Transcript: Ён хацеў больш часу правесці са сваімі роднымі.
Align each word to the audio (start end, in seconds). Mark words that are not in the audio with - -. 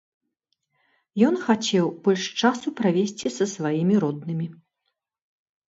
Ён 1.27 1.37
хацеў 1.43 1.85
больш 2.09 2.23
часу 2.43 2.67
правесці 2.81 3.27
са 3.37 3.45
сваімі 3.55 3.95
роднымі. 4.07 4.51